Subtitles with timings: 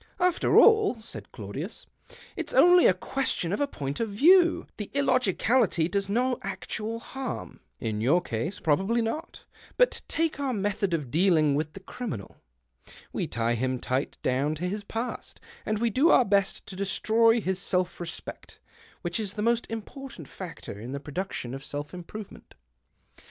[0.29, 1.85] "After all," said Claudius,"
[2.35, 4.67] it's only a question of a point of view^.
[4.77, 9.45] The illogicality does no actual harm.""' In your case possibly not.
[9.77, 12.37] But take our method of dealing with the criminal.
[13.13, 17.39] We tie him tight down to his past, and we do our best to destroy
[17.39, 18.59] his self respect,
[19.03, 21.63] which is the most important factor in the production 128 THE OCTAVE OF CLAUDIUS.
[21.85, 22.55] of self improvement.